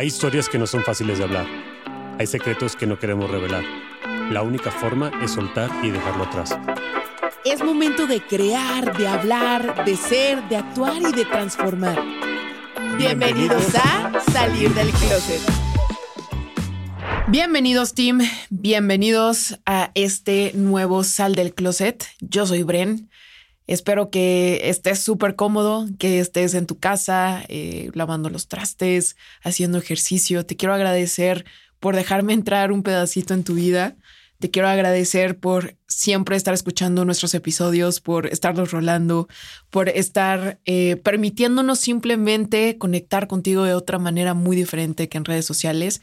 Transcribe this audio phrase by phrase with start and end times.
[0.00, 1.46] Hay historias que no son fáciles de hablar.
[2.18, 3.62] Hay secretos que no queremos revelar.
[4.30, 6.58] La única forma es soltar y dejarlo atrás.
[7.44, 12.02] Es momento de crear, de hablar, de ser, de actuar y de transformar.
[12.96, 15.42] Bienvenidos a Salir del Closet.
[17.28, 18.20] Bienvenidos, team.
[18.48, 22.06] Bienvenidos a este nuevo Sal del Closet.
[22.20, 23.09] Yo soy Bren.
[23.70, 29.78] Espero que estés súper cómodo, que estés en tu casa, eh, lavando los trastes, haciendo
[29.78, 30.44] ejercicio.
[30.44, 31.44] Te quiero agradecer
[31.78, 33.94] por dejarme entrar un pedacito en tu vida.
[34.40, 39.28] Te quiero agradecer por siempre estar escuchando nuestros episodios, por estarlos rolando,
[39.70, 45.46] por estar eh, permitiéndonos simplemente conectar contigo de otra manera muy diferente que en redes
[45.46, 46.00] sociales.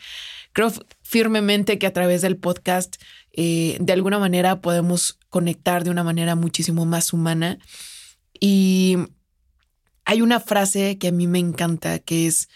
[0.53, 0.71] Creo
[1.03, 2.95] firmemente que a través del podcast
[3.39, 7.59] eh, de alguna manera podemos conectar de una manera muchísimo más humana.
[8.39, 8.97] Y
[10.05, 12.49] hay una frase que a mí me encanta, que es,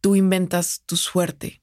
[0.00, 1.62] tú inventas tu suerte.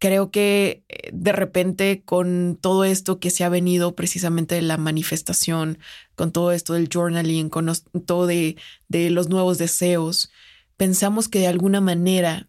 [0.00, 4.76] Creo que eh, de repente con todo esto que se ha venido precisamente de la
[4.76, 5.78] manifestación,
[6.16, 7.72] con todo esto del journaling, con
[8.04, 8.56] todo de,
[8.88, 10.32] de los nuevos deseos,
[10.76, 12.48] pensamos que de alguna manera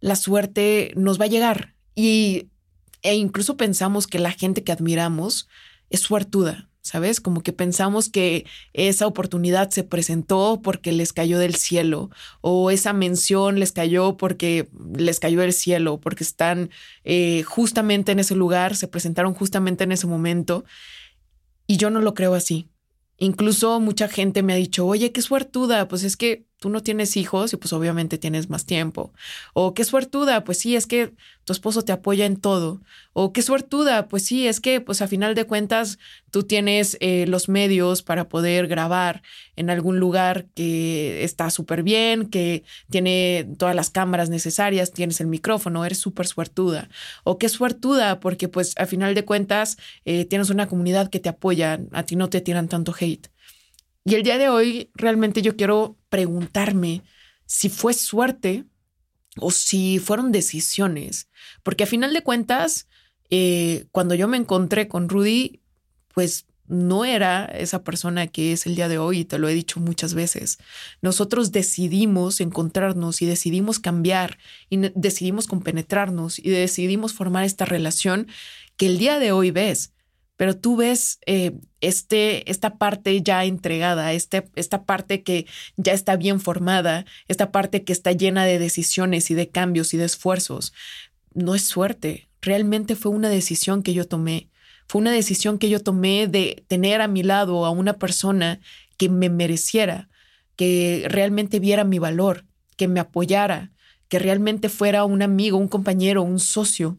[0.00, 2.48] la suerte nos va a llegar y,
[3.06, 5.48] e incluso pensamos que la gente que admiramos
[5.90, 7.20] es suertuda, ¿sabes?
[7.20, 12.92] Como que pensamos que esa oportunidad se presentó porque les cayó del cielo o esa
[12.92, 16.70] mención les cayó porque les cayó del cielo, porque están
[17.04, 20.64] eh, justamente en ese lugar, se presentaron justamente en ese momento.
[21.68, 22.68] Y yo no lo creo así.
[23.18, 27.16] Incluso mucha gente me ha dicho, oye, qué suertuda, pues es que tú no tienes
[27.16, 29.12] hijos y pues obviamente tienes más tiempo.
[29.52, 31.12] O qué suertuda, pues sí, es que
[31.44, 32.80] tu esposo te apoya en todo.
[33.12, 35.98] O qué suertuda, pues sí, es que pues a final de cuentas
[36.30, 39.22] tú tienes eh, los medios para poder grabar
[39.54, 45.26] en algún lugar que está súper bien, que tiene todas las cámaras necesarias, tienes el
[45.26, 46.88] micrófono, eres súper suertuda.
[47.24, 49.76] O qué suertuda, porque pues a final de cuentas
[50.06, 53.28] eh, tienes una comunidad que te apoya, a ti no te tiran tanto hate.
[54.08, 57.02] Y el día de hoy realmente yo quiero preguntarme
[57.46, 58.64] si fue suerte
[59.38, 61.28] o si fueron decisiones,
[61.62, 62.88] porque a final de cuentas,
[63.30, 65.60] eh, cuando yo me encontré con Rudy,
[66.14, 69.54] pues no era esa persona que es el día de hoy, y te lo he
[69.54, 70.58] dicho muchas veces.
[71.00, 74.38] Nosotros decidimos encontrarnos y decidimos cambiar
[74.68, 78.26] y decidimos compenetrarnos y decidimos formar esta relación
[78.76, 79.92] que el día de hoy ves
[80.36, 86.16] pero tú ves eh, este, esta parte ya entregada, este, esta parte que ya está
[86.16, 90.72] bien formada, esta parte que está llena de decisiones y de cambios y de esfuerzos.
[91.32, 94.50] No es suerte, realmente fue una decisión que yo tomé.
[94.88, 98.60] Fue una decisión que yo tomé de tener a mi lado a una persona
[98.96, 100.08] que me mereciera,
[100.54, 102.44] que realmente viera mi valor,
[102.76, 103.72] que me apoyara,
[104.08, 106.98] que realmente fuera un amigo, un compañero, un socio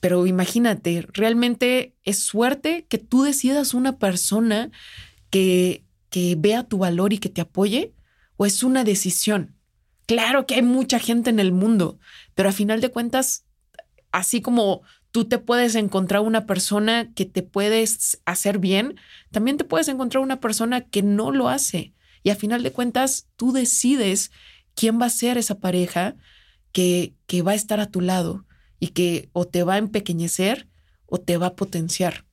[0.00, 4.70] pero imagínate, realmente es suerte que tú decidas una persona
[5.28, 7.94] que, que vea tu valor y que te apoye,
[8.36, 9.56] o es una decisión.
[10.06, 11.98] Claro que hay mucha gente en el mundo,
[12.34, 13.44] pero a final de cuentas,
[14.10, 18.96] así como tú te puedes encontrar una persona que te puedes hacer bien,
[19.30, 21.92] también te puedes encontrar una persona que no lo hace.
[22.22, 24.30] Y a final de cuentas, tú decides
[24.74, 26.16] quién va a ser esa pareja
[26.72, 28.46] que, que va a estar a tu lado
[28.80, 30.68] y que o te va a empequeñecer
[31.06, 32.24] o te va a potenciar.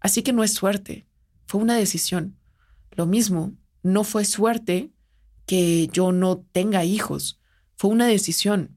[0.00, 1.06] Así que no es suerte,
[1.46, 2.36] fue una decisión.
[2.92, 3.52] Lo mismo,
[3.82, 4.90] no fue suerte
[5.46, 7.38] que yo no tenga hijos,
[7.76, 8.76] fue una decisión.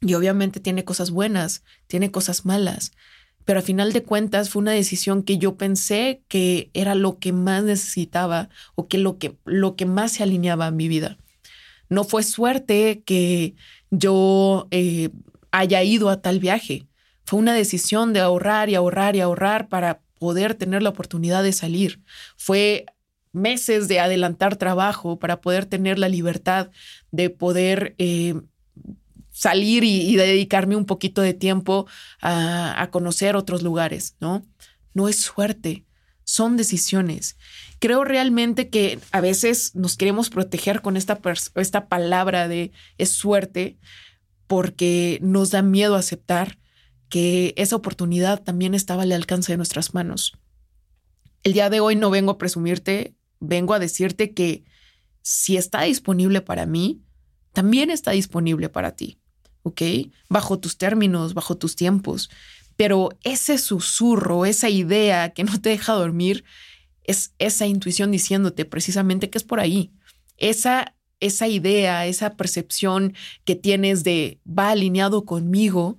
[0.00, 2.92] Y obviamente tiene cosas buenas, tiene cosas malas,
[3.44, 7.32] pero al final de cuentas fue una decisión que yo pensé que era lo que
[7.32, 11.18] más necesitaba o que lo que, lo que más se alineaba a mi vida.
[11.88, 13.54] No fue suerte que
[13.90, 15.10] yo eh,
[15.54, 16.88] haya ido a tal viaje.
[17.24, 21.52] Fue una decisión de ahorrar y ahorrar y ahorrar para poder tener la oportunidad de
[21.52, 22.02] salir.
[22.36, 22.86] Fue
[23.32, 26.70] meses de adelantar trabajo para poder tener la libertad
[27.12, 28.34] de poder eh,
[29.30, 31.86] salir y, dedicarme un poquito de tiempo
[32.20, 34.44] a, a, conocer otros lugares, ¿no?
[34.92, 35.84] No es suerte,
[36.24, 37.36] son decisiones.
[37.78, 41.20] Creo realmente que a veces nos queremos proteger con esta,
[41.56, 43.78] esta palabra de es suerte,
[44.46, 46.58] porque nos da miedo aceptar
[47.08, 50.38] que esa oportunidad también estaba al alcance de nuestras manos.
[51.42, 54.64] El día de hoy no vengo a presumirte, vengo a decirte que
[55.22, 57.02] si está disponible para mí,
[57.52, 59.18] también está disponible para ti,
[59.62, 59.82] ¿ok?
[60.28, 62.30] Bajo tus términos, bajo tus tiempos.
[62.76, 66.44] Pero ese susurro, esa idea que no te deja dormir,
[67.04, 69.92] es esa intuición diciéndote precisamente que es por ahí.
[70.36, 70.94] Esa
[71.24, 75.98] esa idea, esa percepción que tienes de va alineado conmigo,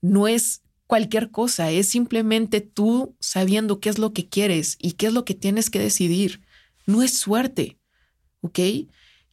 [0.00, 5.06] no es cualquier cosa, es simplemente tú sabiendo qué es lo que quieres y qué
[5.08, 6.42] es lo que tienes que decidir.
[6.86, 7.78] No es suerte,
[8.40, 8.58] ¿ok?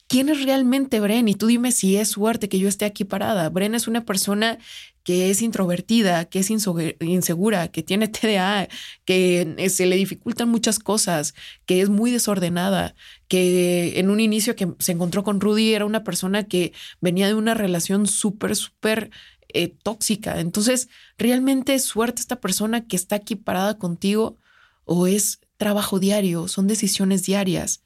[0.07, 1.27] ¿Quién es realmente Bren?
[1.27, 3.49] Y tú dime si es suerte que yo esté aquí parada.
[3.49, 4.59] Bren es una persona
[5.03, 8.69] que es introvertida, que es insegura, que tiene TDA,
[9.05, 11.33] que eh, se le dificultan muchas cosas,
[11.65, 12.95] que es muy desordenada,
[13.27, 17.33] que en un inicio que se encontró con Rudy era una persona que venía de
[17.33, 19.11] una relación súper, súper
[19.49, 20.39] eh, tóxica.
[20.39, 24.37] Entonces, ¿realmente es suerte esta persona que está aquí parada contigo
[24.85, 26.47] o es trabajo diario?
[26.47, 27.83] Son decisiones diarias.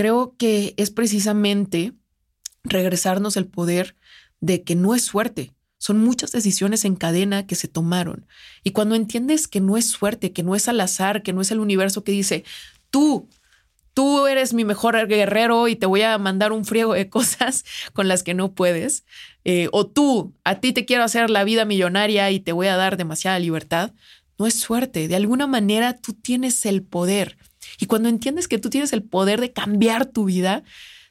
[0.00, 1.92] Creo que es precisamente
[2.64, 3.96] regresarnos el poder
[4.40, 8.26] de que no es suerte, son muchas decisiones en cadena que se tomaron.
[8.64, 11.50] Y cuando entiendes que no es suerte, que no es al azar, que no es
[11.50, 12.44] el universo que dice,
[12.88, 13.28] tú,
[13.92, 18.08] tú eres mi mejor guerrero y te voy a mandar un friego de cosas con
[18.08, 19.04] las que no puedes,
[19.44, 22.76] eh, o tú, a ti te quiero hacer la vida millonaria y te voy a
[22.76, 23.92] dar demasiada libertad,
[24.38, 25.08] no es suerte.
[25.08, 27.36] De alguna manera tú tienes el poder.
[27.78, 30.64] Y cuando entiendes que tú tienes el poder de cambiar tu vida,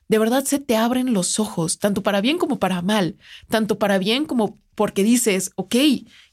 [0.10, 3.18] de verdad se te abren los ojos, tanto para bien como para mal,
[3.48, 5.76] tanto para bien como porque dices, ok,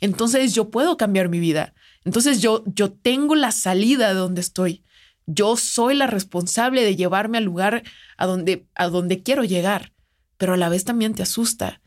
[0.01, 1.75] entonces yo puedo cambiar mi vida,
[2.05, 4.83] entonces yo, yo tengo la salida de donde estoy,
[5.27, 7.83] yo soy la responsable de llevarme al lugar
[8.17, 9.93] a donde, a donde quiero llegar,
[10.39, 11.83] pero a la vez también te asusta,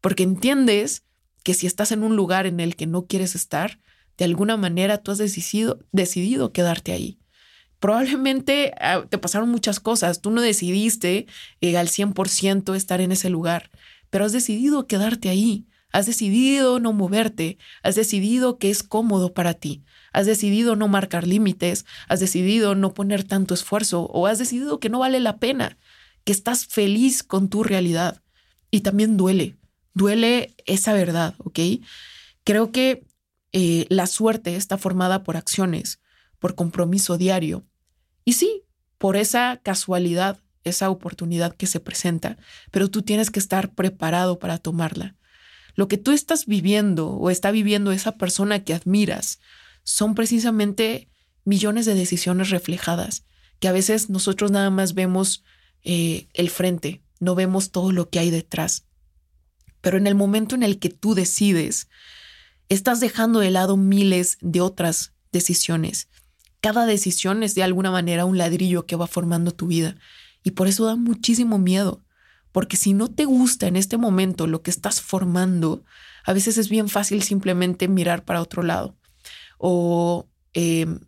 [0.00, 1.04] porque entiendes
[1.42, 3.80] que si estás en un lugar en el que no quieres estar,
[4.16, 7.18] de alguna manera tú has decidido, decidido quedarte ahí
[7.84, 11.26] probablemente ah, te pasaron muchas cosas, tú no decidiste
[11.60, 13.70] eh, al 100% estar en ese lugar,
[14.08, 19.52] pero has decidido quedarte ahí, has decidido no moverte, has decidido que es cómodo para
[19.52, 19.84] ti,
[20.14, 24.88] has decidido no marcar límites, has decidido no poner tanto esfuerzo o has decidido que
[24.88, 25.76] no vale la pena,
[26.24, 28.22] que estás feliz con tu realidad.
[28.70, 29.58] Y también duele,
[29.92, 31.60] duele esa verdad, ¿ok?
[32.44, 33.04] Creo que
[33.52, 36.00] eh, la suerte está formada por acciones,
[36.38, 37.66] por compromiso diario,
[38.24, 38.62] y sí,
[38.98, 42.38] por esa casualidad, esa oportunidad que se presenta,
[42.70, 45.16] pero tú tienes que estar preparado para tomarla.
[45.74, 49.40] Lo que tú estás viviendo o está viviendo esa persona que admiras
[49.82, 51.10] son precisamente
[51.44, 53.24] millones de decisiones reflejadas,
[53.58, 55.44] que a veces nosotros nada más vemos
[55.82, 58.86] eh, el frente, no vemos todo lo que hay detrás.
[59.80, 61.88] Pero en el momento en el que tú decides,
[62.70, 66.08] estás dejando de lado miles de otras decisiones
[66.64, 69.96] cada decisión es de alguna manera un ladrillo que va formando tu vida.
[70.42, 72.02] Y por eso da muchísimo miedo.
[72.52, 75.84] Porque si no te gusta en este momento lo que estás formando,
[76.24, 78.96] a veces es bien fácil simplemente mirar para otro lado
[79.58, 81.00] o em,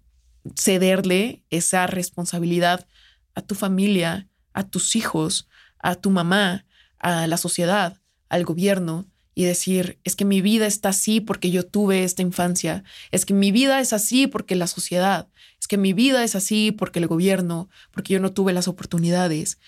[0.54, 2.86] cederle esa responsabilidad
[3.34, 5.48] a tu familia, a tus hijos,
[5.78, 6.66] a tu mamá,
[6.98, 7.98] a la sociedad,
[8.28, 9.06] al gobierno
[9.38, 13.34] y decir, es que mi vida está así porque yo tuve esta infancia, es que
[13.34, 15.28] mi vida es así porque la sociedad,
[15.60, 19.58] es que mi vida es así porque el gobierno, porque yo no tuve las oportunidades.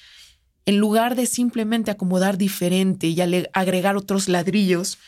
[0.65, 4.99] En lugar de simplemente acomodar diferente y agregar otros ladrillos,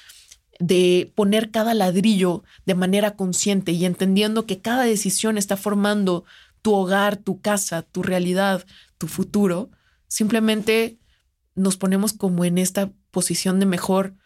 [0.59, 6.25] de poner cada ladrillo de manera consciente y entendiendo que cada decisión está formando
[6.61, 8.67] tu hogar, tu casa, tu realidad,
[8.99, 9.71] tu futuro,
[10.07, 10.99] simplemente
[11.55, 14.20] nos ponemos como en esta posición de mejor,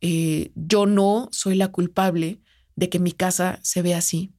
[0.00, 2.40] eh, yo no soy la culpable
[2.76, 4.32] de que mi casa se vea así.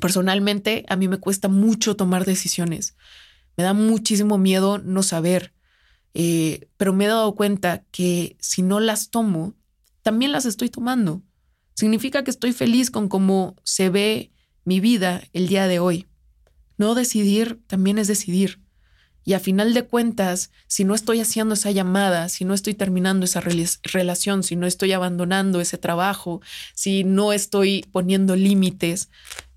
[0.00, 2.96] Personalmente, a mí me cuesta mucho tomar decisiones.
[3.56, 5.54] Me da muchísimo miedo no saber,
[6.12, 9.54] eh, pero me he dado cuenta que si no las tomo,
[10.02, 11.22] también las estoy tomando.
[11.74, 14.32] Significa que estoy feliz con cómo se ve
[14.64, 16.06] mi vida el día de hoy.
[16.76, 18.63] No decidir también es decidir.
[19.24, 23.24] Y a final de cuentas, si no estoy haciendo esa llamada, si no estoy terminando
[23.24, 26.42] esa relación, si no estoy abandonando ese trabajo,
[26.74, 29.08] si no estoy poniendo límites,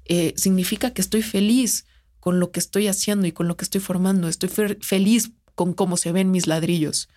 [0.06, 1.86] eh, significa que estoy feliz
[2.20, 4.30] con lo que estoy haciendo y con lo que estoy formando.
[4.30, 4.50] Estoy
[4.82, 7.10] feliz con cómo se ven mis ladrillos.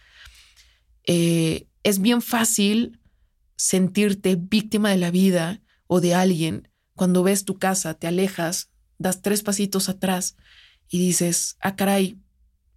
[1.06, 2.98] Eh, es bien fácil
[3.56, 6.68] sentirte víctima de la vida o de alguien
[7.00, 10.36] cuando ves tu casa, te alejas, das tres pasitos atrás
[10.90, 12.18] y dices, ah, caray,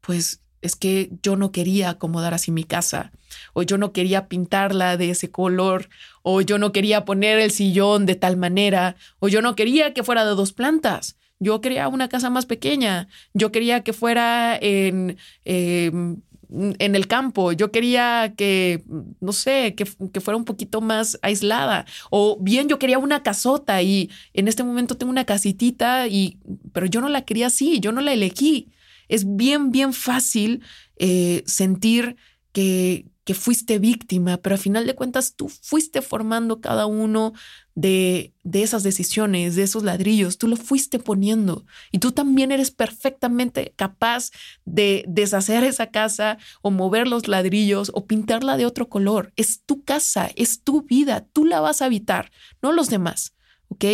[0.06, 3.12] pues es que yo no quería acomodar así mi casa,
[3.54, 5.90] o yo no quería pintarla de ese color,
[6.22, 10.04] o yo no quería poner el sillón de tal manera, o yo no quería que
[10.04, 11.18] fuera de dos plantas.
[11.40, 17.52] Yo quería una casa más pequeña, yo quería que fuera en, em, en el campo,
[17.52, 18.84] yo quería que,
[19.20, 23.82] no sé, que, que, fuera un poquito más aislada, o bien yo quería una casota
[23.82, 26.38] y en este momento tengo una casitita, y,
[26.72, 28.70] pero yo no la quería así, yo no la elegí
[29.14, 30.64] es bien, bien fácil
[30.98, 32.16] eh, sentir
[32.52, 37.34] que, que fuiste víctima, pero a final de cuentas tú fuiste formando cada uno
[37.76, 42.72] de, de, esas decisiones, de esos ladrillos, tú lo fuiste poniendo y tú también eres
[42.72, 44.32] perfectamente capaz
[44.66, 49.32] de deshacer esa casa o mover los ladrillos o pintarla de otro color.
[49.36, 52.32] Es tu casa, es tu vida, tú la vas a habitar,
[52.64, 53.36] no los demás,
[53.68, 53.86] ¿ok?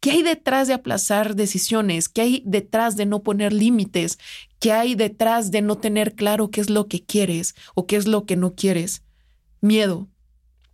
[0.00, 2.08] ¿Qué hay detrás de aplazar decisiones?
[2.08, 4.18] ¿Qué hay detrás de no poner límites?
[4.58, 8.06] ¿Qué hay detrás de no tener claro qué es lo que quieres o qué es
[8.08, 9.02] lo que no quieres?
[9.60, 10.08] Miedo,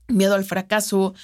[0.07, 1.15] miedo al fracaso,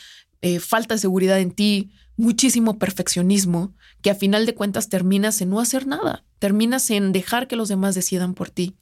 [0.40, 5.50] eh, falta de seguridad en ti, muchísimo perfeccionismo, que a final de cuentas terminas en
[5.50, 8.74] no hacer nada, terminas en dejar que los demás decidan por ti.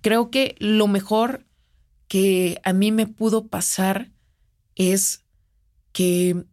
[0.00, 1.46] Creo que lo mejor
[2.08, 4.10] que a mí me pudo pasar
[4.74, 5.24] es
[5.92, 6.46] que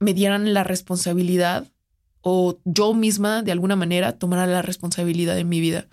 [0.00, 1.66] me dieran la responsabilidad
[2.20, 5.88] o yo misma de alguna manera tomara la responsabilidad de mi vida.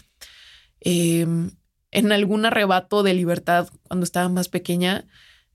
[0.81, 1.51] Em,
[1.91, 5.05] en algún arrebato de libertad cuando estaba más pequeña,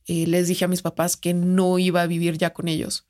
[0.06, 3.06] eh, les dije a mis papás que no iba a vivir ya con ellos,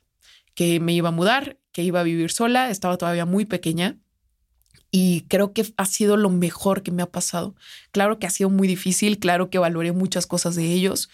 [0.53, 3.97] que me iba a mudar, que iba a vivir sola, estaba todavía muy pequeña
[4.91, 7.55] y creo que ha sido lo mejor que me ha pasado.
[7.91, 11.09] Claro que ha sido muy difícil, claro que valoré muchas cosas de ellos,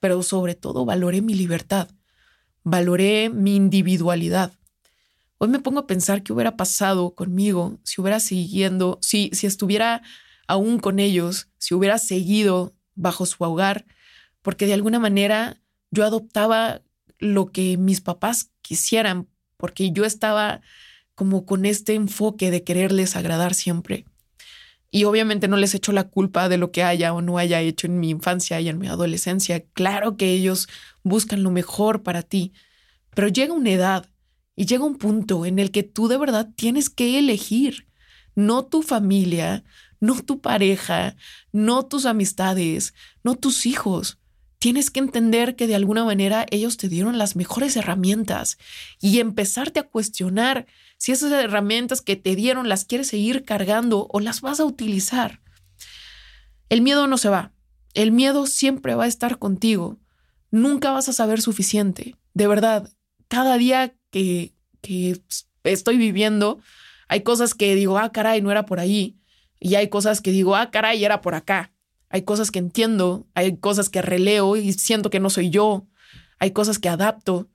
[0.00, 1.90] pero sobre todo valoré mi libertad
[2.64, 4.52] valoré mi individualidad.
[5.38, 10.02] Hoy me pongo a pensar qué hubiera pasado conmigo si hubiera siguiendo, si, si estuviera
[10.46, 13.86] aún con ellos, si hubiera seguido bajo su hogar,
[14.42, 16.82] porque de alguna manera yo adoptaba
[17.18, 20.60] lo que mis papás quisieran, porque yo estaba
[21.14, 24.06] como con este enfoque de quererles agradar siempre.
[24.90, 27.86] Y obviamente no les echo la culpa de lo que haya o no haya hecho
[27.86, 29.64] en mi infancia y en mi adolescencia.
[29.72, 30.68] Claro que ellos
[31.02, 32.52] buscan lo mejor para ti,
[33.14, 34.06] pero llega una edad
[34.56, 37.86] y llega un punto en el que tú de verdad tienes que elegir,
[38.34, 39.64] no tu familia,
[40.00, 41.16] no tu pareja,
[41.52, 44.19] no tus amistades, no tus hijos.
[44.60, 48.58] Tienes que entender que de alguna manera ellos te dieron las mejores herramientas
[49.00, 50.66] y empezarte a cuestionar
[50.98, 55.40] si esas herramientas que te dieron las quieres seguir cargando o las vas a utilizar.
[56.68, 57.54] El miedo no se va.
[57.94, 59.98] El miedo siempre va a estar contigo.
[60.50, 62.16] Nunca vas a saber suficiente.
[62.34, 62.90] De verdad,
[63.28, 64.52] cada día que,
[64.82, 65.22] que
[65.64, 66.60] estoy viviendo,
[67.08, 69.16] hay cosas que digo, ah, caray, no era por ahí.
[69.58, 71.72] Y hay cosas que digo, ah, caray, era por acá.
[72.10, 75.86] Hay cosas que entiendo, hay cosas que releo y siento que no soy yo.
[76.38, 77.48] Hay cosas que adapto.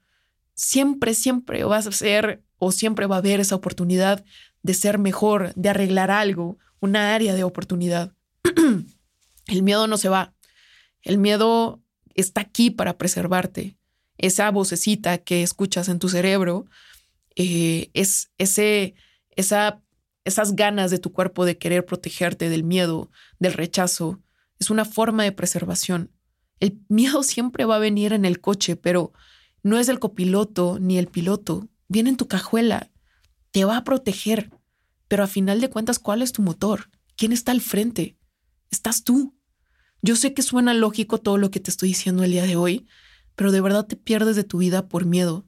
[0.54, 4.24] Siempre, siempre vas a ser o siempre va a haber esa oportunidad
[4.64, 8.14] de ser mejor, de arreglar algo, una área de oportunidad.
[9.48, 10.34] el miedo no se va.
[11.02, 11.84] El miedo
[12.14, 13.78] está aquí para preservarte.
[14.18, 16.66] Esa vocecita que escuchas en tu cerebro
[17.36, 18.96] eh, es ese,
[19.36, 19.82] esa,
[20.24, 24.22] esas ganas de tu cuerpo de querer protegerte del miedo, del rechazo.
[24.60, 26.12] Es una forma de preservación.
[26.60, 29.12] El miedo siempre va a venir en el coche, pero
[29.64, 32.92] no es el copiloto ni el piloto viene en tu cajuela,
[33.52, 34.52] te va a proteger,
[35.08, 36.90] pero a final de cuentas, ¿cuál es tu motor?
[37.16, 38.18] ¿Quién está al frente?
[38.72, 39.36] Estás tú.
[40.02, 42.88] Yo sé que suena lógico todo lo que te estoy diciendo el día de hoy,
[43.36, 45.46] pero de verdad te pierdes de tu vida por miedo.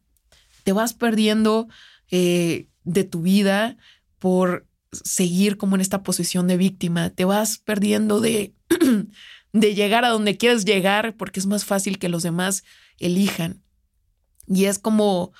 [0.63, 1.67] Te vas perdiendo
[2.11, 3.77] eh, de tu vida
[4.19, 7.09] por seguir como en esta posición de víctima.
[7.09, 8.55] Te vas perdiendo de,
[9.53, 12.63] de llegar a donde quieres llegar porque es más fácil que los demás
[12.99, 13.63] elijan.
[14.47, 15.33] Y es como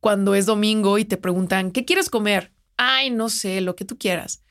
[0.00, 2.52] cuando es domingo y te preguntan, ¿qué quieres comer?
[2.76, 4.42] Ay, no sé, lo que tú quieras.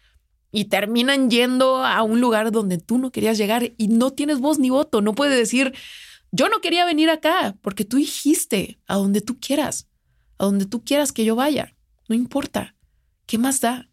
[0.52, 4.60] Y terminan yendo a un lugar donde tú no querías llegar y no tienes voz
[4.60, 5.02] ni voto.
[5.02, 5.74] No puedes decir,
[6.32, 9.90] yo no quería venir acá porque tú dijiste a donde tú quieras,
[10.38, 11.76] a donde tú quieras que yo vaya.
[12.08, 12.76] No importa.
[13.26, 13.90] ¿Qué más da?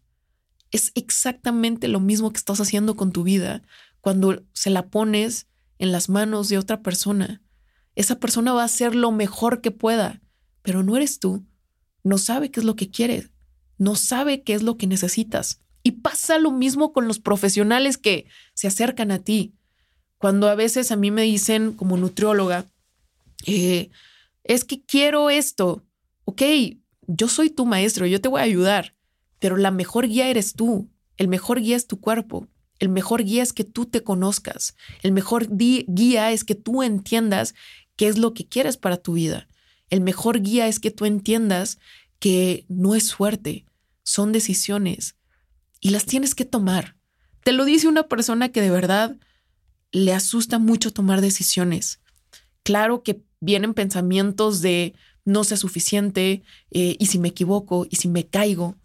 [0.71, 3.63] Es exactamente lo mismo que estás haciendo con tu vida
[4.05, 5.47] cuando se la pones
[5.79, 7.41] en las manos de otra persona.
[7.95, 10.21] Esa persona va a hacer lo mejor que pueda
[10.65, 11.45] pero no eres tú.
[12.03, 13.29] No sabe qué es lo que quieres,
[13.77, 15.61] no sabe qué es lo que necesitas.
[15.83, 19.53] Y pasa lo mismo con los profesionales que se acercan a ti.
[20.17, 22.65] Cuando a veces a mí me dicen como nutrióloga,
[23.45, 23.91] eh,
[24.43, 25.83] es que quiero esto,
[26.25, 26.41] ok,
[27.07, 28.95] yo soy tu maestro, yo te voy a ayudar,
[29.39, 32.47] pero la mejor guía eres tú, el mejor guía es tu cuerpo,
[32.79, 37.55] el mejor guía es que tú te conozcas, el mejor guía es que tú entiendas
[37.95, 39.47] qué es lo que quieres para tu vida.
[39.89, 41.77] El mejor guía es que tú entiendas
[42.19, 43.65] que no es suerte,
[44.03, 45.15] son decisiones
[45.79, 46.95] y las tienes que tomar.
[47.43, 49.17] Te lo dice una persona que de verdad
[49.91, 51.99] le asusta mucho tomar decisiones.
[52.63, 58.07] Claro que vienen pensamientos de no sea suficiente eh, y si me equivoco y si
[58.07, 58.75] me caigo,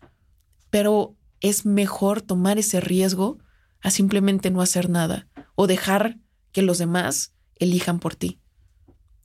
[0.70, 3.38] pero es mejor tomar ese riesgo
[3.82, 6.18] a simplemente no hacer nada o dejar
[6.52, 8.40] que los demás elijan por ti.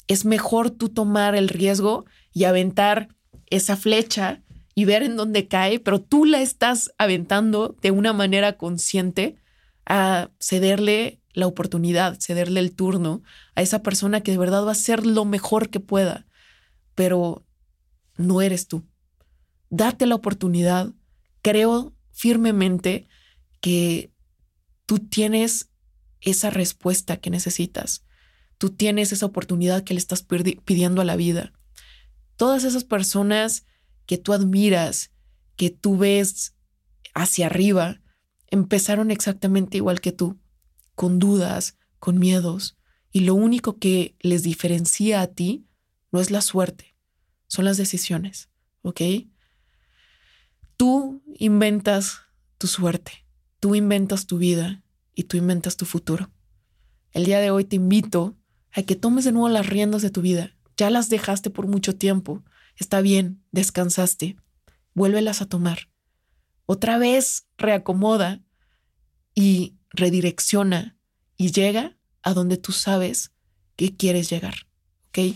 [0.07, 3.09] Es mejor tú tomar el riesgo y aventar
[3.47, 4.41] esa flecha
[4.75, 9.37] y ver en dónde cae, pero tú la estás aventando de una manera consciente
[9.85, 13.21] a cederle la oportunidad, cederle el turno
[13.55, 16.25] a esa persona que de verdad va a hacer lo mejor que pueda,
[16.93, 17.45] pero
[18.17, 18.83] no eres tú.
[19.69, 20.93] Date la oportunidad.
[21.41, 23.07] Creo firmemente
[23.59, 24.11] que
[24.85, 25.69] tú tienes
[26.21, 28.03] esa respuesta que necesitas.
[28.57, 31.53] Tú tienes esa oportunidad que le estás pidiendo a la vida.
[32.37, 33.65] Todas esas personas
[34.05, 35.11] que tú admiras,
[35.55, 36.55] que tú ves
[37.13, 38.01] hacia arriba,
[38.47, 40.39] empezaron exactamente igual que tú,
[40.95, 42.77] con dudas, con miedos,
[43.11, 45.65] y lo único que les diferencia a ti
[46.11, 46.95] no es la suerte,
[47.47, 48.49] son las decisiones,
[48.81, 49.01] ¿ok?
[50.77, 52.21] Tú inventas
[52.57, 53.24] tu suerte,
[53.65, 54.83] tú inventas tu vida
[55.15, 56.29] y tú inventas tu futuro.
[57.13, 58.37] El día de hoy te invito
[58.71, 60.55] a que tomes de nuevo las riendas de tu vida.
[60.77, 62.43] Ya las dejaste por mucho tiempo.
[62.75, 64.35] Está bien, descansaste.
[64.93, 65.89] Vuélvelas a tomar.
[66.67, 68.43] Otra vez reacomoda
[69.33, 70.95] y redirecciona
[71.35, 73.31] y llega a donde tú sabes
[73.77, 74.67] que quieres llegar.
[75.07, 75.35] ¿Ok?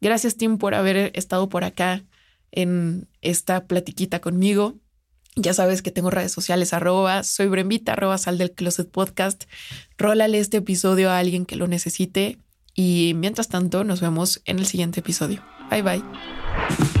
[0.00, 2.04] Gracias, Tim, por haber estado por acá
[2.52, 4.78] en esta platiquita conmigo.
[5.36, 9.44] Ya sabes que tengo redes sociales, arroba, soy Brembita, arroba sal del closet podcast.
[9.98, 12.38] Rólale este episodio a alguien que lo necesite
[12.74, 15.44] y mientras tanto nos vemos en el siguiente episodio.
[15.70, 16.95] Bye bye.